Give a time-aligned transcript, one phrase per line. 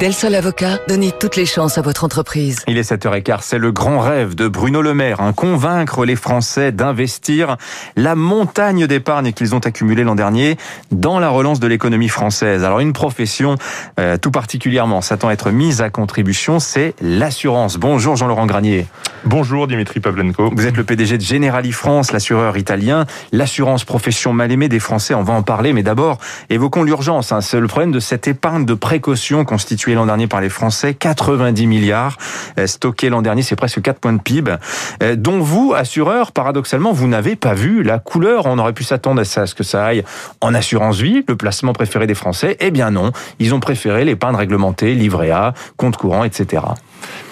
[0.00, 2.64] Del Sol Avocat, donnez toutes les chances à votre entreprise.
[2.66, 6.72] Il est 7h15, c'est le grand rêve de Bruno Le Maire, hein, convaincre les Français
[6.72, 7.58] d'investir
[7.96, 10.56] la montagne d'épargne qu'ils ont accumulée l'an dernier
[10.90, 12.64] dans la relance de l'économie française.
[12.64, 13.56] Alors une profession
[13.98, 17.76] euh, tout particulièrement s'attend à être mise à contribution, c'est l'assurance.
[17.76, 18.86] Bonjour Jean-Laurent Granier.
[19.26, 20.50] Bonjour Dimitri Pavlenko.
[20.56, 23.04] Vous êtes le PDG de Generali France, l'assureur italien.
[23.32, 26.16] L'assurance profession mal aimée des Français, on va en parler, mais d'abord
[26.48, 27.32] évoquons l'urgence.
[27.32, 27.42] Hein.
[27.42, 31.66] C'est le problème de cette épargne de précaution constituée l'an dernier par les Français, 90
[31.66, 32.16] milliards
[32.58, 34.56] euh, stockés l'an dernier, c'est presque 4 points de PIB,
[35.02, 38.46] euh, dont vous, assureur, paradoxalement, vous n'avez pas vu la couleur.
[38.46, 40.04] On aurait pu s'attendre à ce que ça aille
[40.40, 42.56] en assurance vie, le placement préféré des Français.
[42.60, 46.62] Eh bien non, ils ont préféré l'épargne réglementée, livret A, compte courant, etc.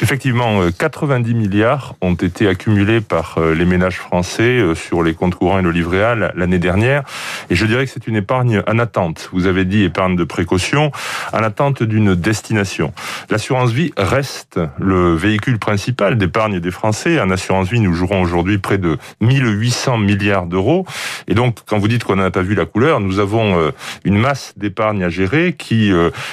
[0.01, 5.59] Effectivement, 90 euh, milliards ont été accumulés par les ménages français sur les comptes courants
[5.59, 7.03] et le livret A l'année dernière.
[7.51, 9.29] Et je dirais que c'est une épargne en attente.
[9.33, 10.91] Vous avez dit épargne de précaution,
[11.33, 12.48] en attente d'une destination.
[12.55, 17.21] L'assurance vie reste le véhicule principal d'épargne des Français.
[17.21, 20.87] En assurance vie, nous jouerons aujourd'hui près de 1800 milliards d'euros.
[21.27, 23.73] Et donc, quand vous dites qu'on n'a pas vu la couleur, nous avons
[24.05, 25.93] une masse d'épargne à gérer qui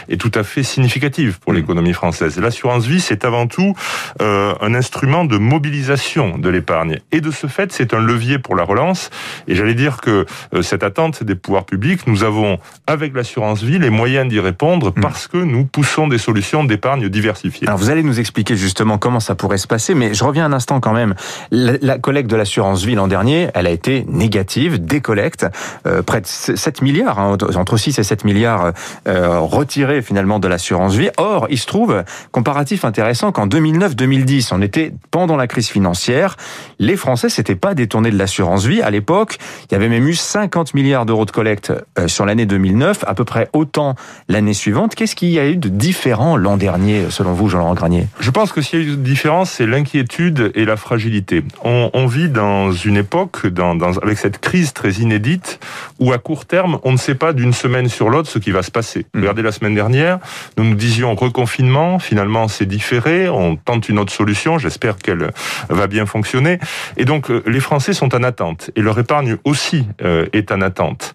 [0.10, 1.56] est tout à fait significative pour mmh.
[1.56, 2.40] l'économie française.
[2.40, 3.74] L'assurance vie, c'est avant tout
[4.22, 7.00] euh, un instrument de mobilisation de l'épargne.
[7.12, 9.10] Et de ce fait, c'est un levier pour la relance.
[9.48, 13.80] Et j'allais dire que euh, cette attente des pouvoirs publics, nous avons, avec l'assurance vie,
[13.80, 15.02] les moyens d'y répondre hmm.
[15.02, 17.68] parce que nous poussons des solutions d'épargne diversifiées.
[17.76, 20.80] Vous allez nous expliquer justement comment ça pourrait se passer, mais je reviens un instant
[20.80, 21.16] quand même.
[21.52, 25.46] La, collecte de l'assurance vie l'an dernier, elle a été négative, décollecte,
[25.86, 28.74] euh, près de 7 milliards, hein, entre 6 et 7 milliards
[29.08, 31.10] euh, retirés finalement de l'assurance vie.
[31.18, 36.38] Or, il se trouve, comparatif intéressant, qu'en 2009-2010, on était pendant la crise financière,
[36.80, 38.82] les Français s'étaient pas détournés de l'assurance vie.
[38.82, 39.38] À l'époque,
[39.70, 43.14] il y avait même eu 50 milliards d'euros de collecte euh, sur l'année 2009, à
[43.14, 43.96] peu près autant
[44.28, 44.96] l'année suivante.
[44.96, 48.52] Qu'est-ce qu'il y a eu de différent l'an dernier, selon vous, Jean-Laurent Granier Je pense
[48.52, 51.44] que s'il y a eu de différence, c'est l'inquiétude et la fragilité.
[51.64, 55.60] On, on, vit dans une époque, dans, dans, avec cette crise très inédite,
[56.00, 58.64] où à court terme, on ne sait pas d'une semaine sur l'autre ce qui va
[58.64, 59.06] se passer.
[59.14, 59.20] Mmh.
[59.20, 60.18] Regardez la semaine dernière,
[60.58, 65.30] nous nous disions reconfinement, finalement c'est différé on tente une autre solution, j'espère qu'elle
[65.70, 66.58] va bien fonctionner.
[66.98, 70.62] Et donc euh, les Français sont en attente et leur épargne aussi euh, est en
[70.62, 71.14] attente.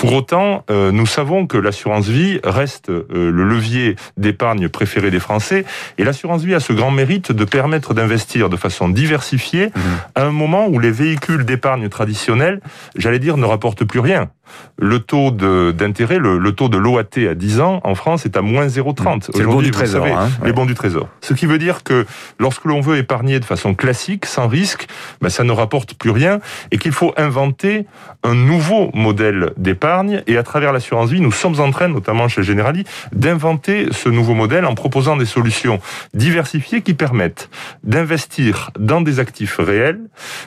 [0.00, 5.66] Pour autant, euh, nous savons que l'assurance vie reste le levier d'épargne préféré des Français
[5.98, 9.80] et l'assurance vie a ce grand mérite de permettre d'investir de façon diversifiée mmh.
[10.14, 12.62] à un moment où les véhicules d'épargne traditionnels,
[12.96, 14.30] j'allais dire, ne rapportent plus rien
[14.78, 18.66] le taux d'intérêt, le, taux de l'OAT à 10 ans en France est à moins
[18.66, 19.30] 0,30.
[19.32, 20.04] C'est le bon du trésor.
[20.04, 21.08] Savez, hein, les bons du trésor.
[21.20, 22.06] Ce qui veut dire que
[22.38, 24.86] lorsque l'on veut épargner de façon classique, sans risque,
[25.20, 26.40] ben ça ne rapporte plus rien
[26.70, 27.86] et qu'il faut inventer
[28.22, 29.89] un nouveau modèle d'épargne.
[30.26, 34.34] Et à travers l'assurance vie, nous sommes en train, notamment chez Generali, d'inventer ce nouveau
[34.34, 35.80] modèle en proposant des solutions
[36.14, 37.50] diversifiées qui permettent
[37.82, 40.00] d'investir dans des actifs réels,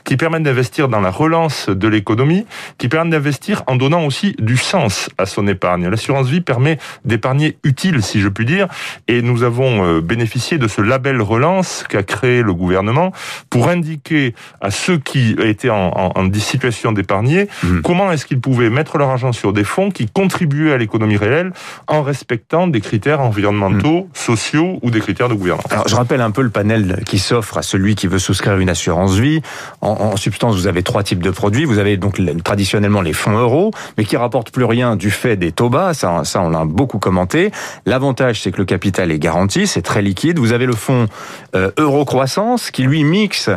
[0.05, 2.45] qui permettent d'investir dans la relance de l'économie,
[2.77, 5.89] qui permettent d'investir en donnant aussi du sens à son épargne.
[5.89, 8.67] L'assurance vie permet d'épargner utile, si je puis dire,
[9.09, 13.11] et nous avons euh, bénéficié de ce label relance qu'a créé le gouvernement
[13.49, 17.81] pour indiquer à ceux qui étaient en, en, situation d'épargner mmh.
[17.81, 21.51] comment est-ce qu'ils pouvaient mettre leur argent sur des fonds qui contribuaient à l'économie réelle
[21.87, 24.07] en respectant des critères environnementaux, mmh.
[24.13, 25.65] sociaux ou des critères de gouvernance.
[25.71, 28.69] Alors, je rappelle un peu le panel qui s'offre à celui qui veut souscrire une
[28.69, 29.41] assurance vie.
[29.81, 31.65] En, en substance, vous avez trois types de produits.
[31.65, 35.51] Vous avez donc traditionnellement les fonds euros, mais qui rapportent plus rien du fait des
[35.51, 35.93] taux bas.
[35.93, 37.51] Ça, ça on l'a beaucoup commenté.
[37.85, 40.39] L'avantage, c'est que le capital est garanti, c'est très liquide.
[40.39, 41.07] Vous avez le fonds
[41.55, 43.49] euh, euro croissance qui lui mixe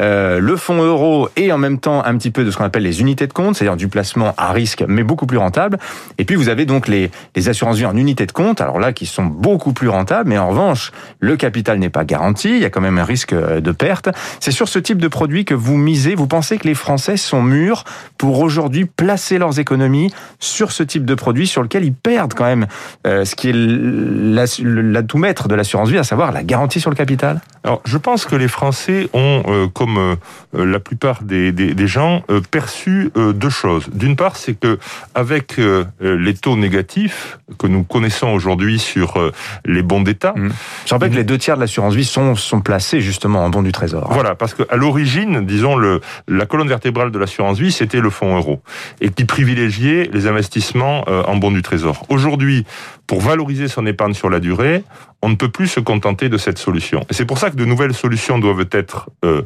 [0.00, 2.82] euh, le fonds euro et en même temps un petit peu de ce qu'on appelle
[2.82, 5.78] les unités de compte, c'est-à-dire du placement à risque, mais beaucoup plus rentable.
[6.18, 8.92] Et puis vous avez donc les, les assurances vie en unités de compte, alors là
[8.92, 12.64] qui sont beaucoup plus rentables, mais en revanche le capital n'est pas garanti, il y
[12.64, 14.08] a quand même un risque euh, de perte.
[14.40, 16.14] C'est sur ce type de produit que vous misez.
[16.14, 17.84] Vous pensez que les Français sont mûrs
[18.18, 22.44] pour aujourd'hui placer leurs économies sur ce type de produit sur lequel ils perdent quand
[22.44, 22.66] même
[23.06, 26.96] euh, ce qui est la, maître de l'assurance vie, à savoir la garantie sur le
[26.96, 27.40] capital?
[27.64, 30.16] Alors, je pense que les Français ont, euh, comme euh,
[30.52, 33.88] la plupart des, des, gens, perçu deux choses.
[33.92, 34.78] D'une part, c'est que
[35.14, 35.60] avec
[36.00, 39.32] les taux négatifs que nous connaissons aujourd'hui sur
[39.64, 40.48] les bons d'État, mmh.
[40.86, 43.62] je rappelle que les deux tiers de l'assurance vie sont, sont placés justement en bons
[43.62, 44.12] du Trésor.
[44.12, 48.36] Voilà, parce qu'à l'origine, disons, le, la colonne vertébrale de l'assurance vie, c'était le fonds
[48.36, 48.62] euro,
[49.00, 52.04] et qui privilégier les investissements euh, en bons du trésor.
[52.08, 52.64] Aujourd'hui,
[53.06, 54.84] pour valoriser son épargne sur la durée,
[55.22, 57.04] on ne peut plus se contenter de cette solution.
[57.10, 59.42] Et c'est pour ça que de nouvelles solutions doivent être euh,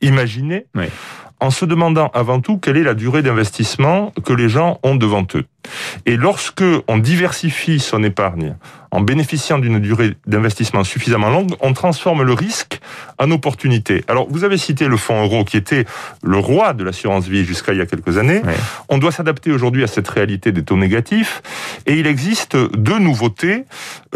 [0.00, 0.66] imaginées.
[1.40, 5.26] en se demandant avant tout quelle est la durée d'investissement que les gens ont devant
[5.34, 5.44] eux.
[6.06, 8.56] Et lorsque on diversifie son épargne
[8.92, 12.80] en bénéficiant d'une durée d'investissement suffisamment longue, on transforme le risque
[13.18, 14.02] en opportunité.
[14.08, 15.84] Alors, vous avez cité le fonds euro qui était
[16.22, 18.42] le roi de l'assurance vie jusqu'à il y a quelques années.
[18.88, 21.42] On doit s'adapter aujourd'hui à cette réalité des taux négatifs.
[21.86, 23.64] Et il existe deux nouveautés.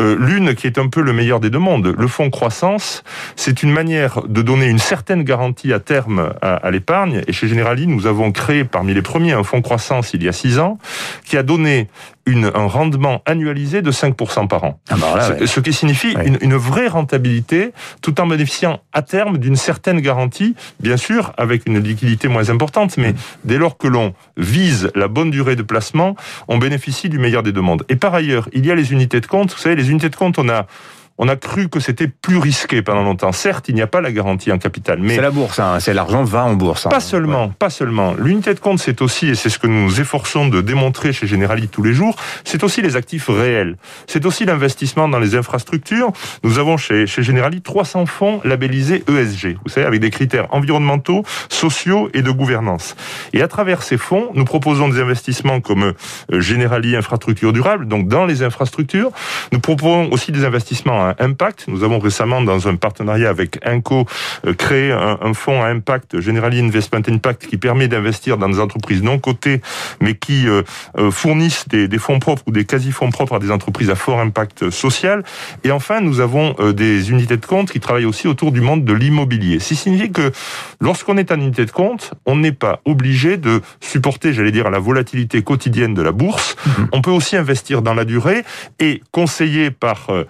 [0.00, 1.94] Euh, l'une qui est un peu le meilleur des deux mondes.
[1.96, 3.04] Le fonds croissance,
[3.36, 7.22] c'est une manière de donner une certaine garantie à terme à, à l'épargne.
[7.28, 10.32] Et chez Generali, nous avons créé parmi les premiers un fonds croissance il y a
[10.32, 10.78] six ans
[11.24, 11.88] qui a donné
[12.26, 14.80] une, un rendement annualisé de 5% par an.
[14.88, 15.38] Ah bah là, ouais.
[15.40, 16.26] ce, ce, qui signifie Ouais.
[16.26, 17.72] une, une vraie rentabilité
[18.02, 22.96] tout en bénéficiant à terme d'une certaine garantie, bien sûr avec une liquidité moins importante,
[22.96, 23.14] mais
[23.44, 26.14] dès lors que l'on vise la bonne durée de placement,
[26.48, 27.84] on bénéficie du meilleur des deux mondes.
[27.88, 29.52] Et par ailleurs, il y a les unités de compte.
[29.52, 30.66] Vous savez, les unités de compte, on a
[31.16, 33.30] on a cru que c'était plus risqué pendant longtemps.
[33.30, 35.78] Certes, il n'y a pas la garantie en capital, mais C'est la bourse, hein.
[35.78, 36.86] c'est l'argent va en bourse.
[36.86, 36.90] hein.
[36.90, 38.14] pas seulement, pas seulement.
[38.14, 41.26] L'unité de compte, c'est aussi, et c'est ce que nous nous efforçons de démontrer chez
[41.26, 43.76] Generali tous les jours, c'est aussi les actifs réels.
[44.08, 46.12] C'est aussi l'investissement dans les infrastructures.
[46.42, 51.22] Nous avons chez, chez Generali 300 fonds labellisés ESG, vous savez, avec des critères environnementaux,
[51.48, 52.96] sociaux et de gouvernance.
[53.32, 55.94] Et à travers ces fonds, nous proposons des investissements comme
[56.32, 59.10] euh, Generali Infrastructure Durable, donc dans les infrastructures.
[59.52, 61.66] Nous proposons aussi des investissements à impact.
[61.68, 64.06] Nous avons récemment, dans un partenariat avec Inco,
[64.46, 68.60] euh, créé un, un fonds à impact, Generali Investment Impact, qui permet d'investir dans des
[68.60, 69.60] entreprises non cotées,
[70.00, 70.62] mais qui euh,
[70.98, 74.20] euh, fournissent des, des fonds propres ou des quasi-fonds propres à des entreprises à fort
[74.20, 75.22] impact social.
[75.62, 78.84] Et enfin, nous avons euh, des unités de compte qui travaillent aussi autour du monde
[78.84, 79.58] de l'immobilier.
[79.60, 80.32] Ce qui signifie que
[80.80, 84.78] lorsqu'on est en unité de compte, on n'est pas obligé de supporter, j'allais dire, la
[84.78, 86.56] volatilité quotidienne de la bourse.
[86.92, 88.44] On peut aussi investir dans la durée
[88.78, 90.24] et conseiller par euh,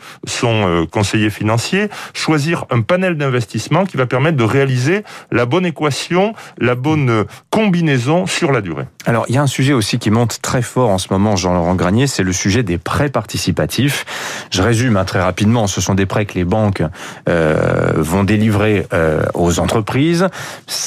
[0.66, 6.34] euh, conseiller financier, choisir un panel d'investissement qui va permettre de réaliser la bonne équation,
[6.58, 8.84] la bonne euh, combinaison sur la durée.
[9.06, 11.74] Alors, il y a un sujet aussi qui monte très fort en ce moment, Jean-Laurent
[11.74, 14.04] Granier, c'est le sujet des prêts participatifs.
[14.50, 16.82] Je résume hein, très rapidement, ce sont des prêts que les banques
[17.28, 18.86] euh, vont délivrer
[19.34, 20.28] aux entreprises.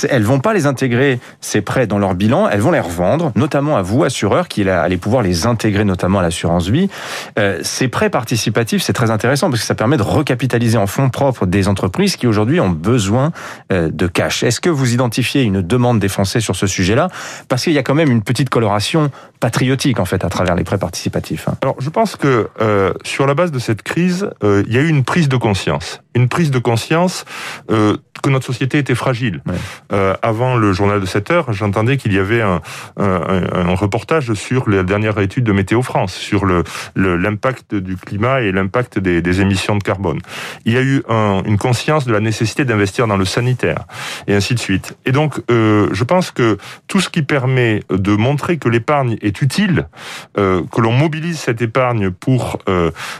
[0.09, 3.77] Elles vont pas les intégrer, ces prêts, dans leur bilan, elles vont les revendre, notamment
[3.77, 6.89] à vous, assureurs, qui allez pouvoir les intégrer notamment à l'assurance vie.
[7.61, 11.45] Ces prêts participatifs, c'est très intéressant parce que ça permet de recapitaliser en fonds propres
[11.45, 13.33] des entreprises qui aujourd'hui ont besoin
[13.73, 14.41] euh, de cash.
[14.43, 17.09] Est-ce que vous identifiez une demande des Français sur ce sujet-là?
[17.49, 19.11] Parce qu'il y a quand même une petite coloration
[19.41, 21.49] patriotique en fait à travers les prêts participatifs.
[21.49, 21.57] hein.
[21.61, 24.81] Alors, je pense que euh, sur la base de cette crise, euh, il y a
[24.81, 26.01] eu une prise de conscience.
[26.15, 27.25] Une prise de conscience
[27.69, 29.41] euh, que notre société était fragile.
[29.47, 29.55] Ouais.
[29.93, 32.61] Euh, avant le journal de 7 heures, j'entendais qu'il y avait un,
[32.97, 36.63] un, un- un reportage sur la dernière étude de Météo France, sur le
[36.95, 40.19] le- l'impact du climat et l'impact des, des émissions de carbone.
[40.65, 43.85] Il y a eu un- une conscience de la nécessité d'investir dans le sanitaire,
[44.27, 44.97] et ainsi de suite.
[45.05, 49.41] Et donc, euh, je pense que tout ce qui permet de montrer que l'épargne est
[49.41, 49.87] utile,
[50.37, 52.59] euh, que l'on mobilise cette épargne pour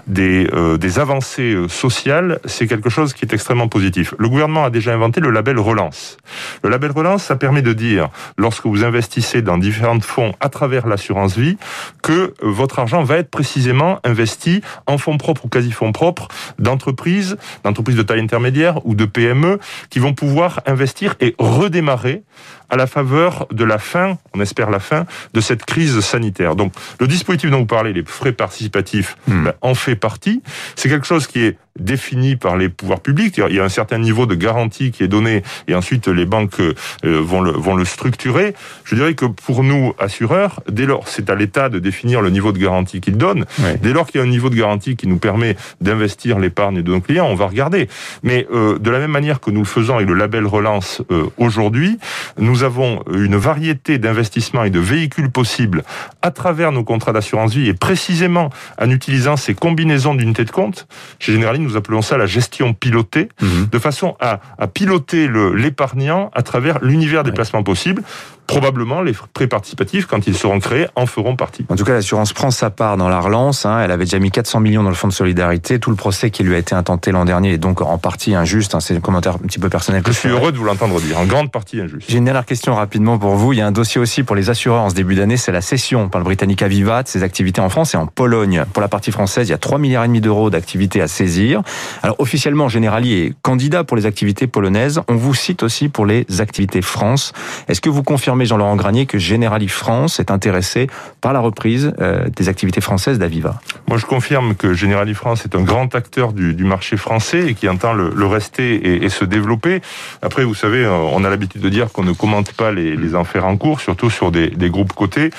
[0.08, 0.48] des,
[0.80, 4.14] des avancées sociales, c'est quelque chose qui est extrêmement positif.
[4.18, 6.18] Le gouvernement a déjà inventé le label relance.
[6.64, 10.88] Le label relance, ça permet de dire, lorsque vous investissez dans différents fonds à travers
[10.88, 11.58] l'assurance vie,
[12.02, 16.28] que votre argent va être précisément investi en fonds propres ou quasi-fonds propres
[16.60, 22.24] d'entreprises, d'entreprises de taille intermédiaire ou de PME, qui vont pouvoir investir et redémarrer
[22.70, 26.56] à la faveur de la fin, on espère la fin, de cette crise sanitaire.
[26.56, 29.46] Donc, le dispositif dont vous parlez, les frais participatifs, Hmm.
[29.46, 30.42] ben, en fait partie.
[30.76, 33.42] C'est quelque chose qui est défini par les pouvoirs publics.
[33.50, 36.60] Il y a un certain niveau de garantie qui est donné et ensuite les banques
[36.60, 38.54] euh, vont, le, vont le structurer.
[38.84, 42.52] Je dirais que pour nous, assureurs, dès lors, c'est à l'État de définir le niveau
[42.52, 43.46] de garantie qu'il donne.
[43.82, 46.92] Dès lors qu'il y a un niveau de garantie qui nous permet d'investir l'épargne de
[46.92, 47.88] nos clients, on va regarder.
[48.24, 51.26] Mais euh, de la même manière que nous le faisons avec le label Relance euh,
[51.38, 52.00] aujourd'hui,
[52.38, 55.84] nous avons une variété d'investissements et de véhicules possibles
[56.22, 60.88] à travers nos contrats d'assurance vie et précisément en utilisant ces combinaisons d'unités de compte.
[61.20, 63.68] Chez Generali, nous appelons ça la gestion pilotée, Mhm.
[63.72, 67.36] de façon à, à piloter l'épargnant à travers l'univers des Ouais.
[67.36, 68.02] placements possibles.
[68.48, 71.66] Probablement, les prêts participatifs, quand ils seront créés, en feront partie.
[71.70, 73.66] En tout cas, l'assurance prend sa part dans la relance.
[73.66, 73.80] hein.
[73.84, 75.80] Elle avait déjà mis 400 millions dans le fonds de solidarité.
[75.80, 78.74] Tout le procès qui lui a été intenté l'an dernier est donc en partie injuste.
[78.74, 78.80] hein.
[78.80, 80.02] C'est un commentaire un petit peu personnel.
[80.02, 82.10] que Je suis heureux de vous l'entendre dire, en grande partie injuste.
[82.10, 83.52] J'ai une dernière question rapidement pour vous.
[83.54, 85.62] Il y a un dossier aussi pour les assureurs en ce début d'année, c'est la
[85.62, 88.64] cession par le Britannique Aviva de ses activités en France et en Pologne.
[88.72, 91.62] Pour la partie française, il y a 3 milliards et demi d'euros d'activités à saisir.
[92.02, 95.02] Alors officiellement, Generali est candidat pour les activités polonaises.
[95.10, 97.34] On vous cite aussi pour les activités France.
[97.68, 100.88] Est-ce que vous confirmez confirmer, Jean-Laurent Granier, que Generali France est intéressé
[101.22, 103.60] par la reprise euh, des activités françaises d'Aviva.
[103.88, 107.68] Moi, je confirme que Generali France est un grand acteur du, marché français et qui
[107.70, 109.82] entend le, rester et, se développer.
[110.22, 113.16] Après, vous savez, euh, on a l'habitude de dire qu'on ne commente pas les, les
[113.16, 115.32] affaires en cours, surtout sur des, groupes cotés.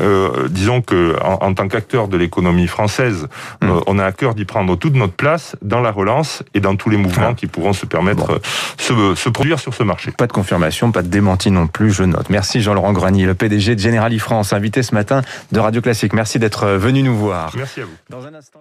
[0.00, 3.28] Euh, disons que en, tant qu'acteur de l'économie française,
[3.62, 3.70] hmm.
[3.86, 6.90] on a à cœur d'y prendre toute notre place dans la relance et dans tous
[6.90, 7.34] les mouvements ah.
[7.34, 8.40] qui pourront se permettre
[8.78, 10.10] se, se produire sur ce marché.
[10.10, 12.28] Pas de confirmation, pas de démenti non plus, je note.
[12.28, 15.22] Merci Jean-Laurent Granier, le PDG de Generali France, invité ce matin
[15.52, 16.12] de Radio Classique.
[16.12, 17.52] Merci d'être venu nous voir.
[17.56, 17.96] Merci à vous.
[18.10, 18.60] Dans un instant,